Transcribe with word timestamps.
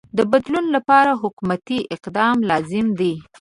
د 0.17 0.19
بدلون 0.31 0.65
لپاره 0.75 1.11
حکومتی 1.23 1.79
اقدام 1.95 2.37
لازم 2.49 2.85
دی. 2.99 3.13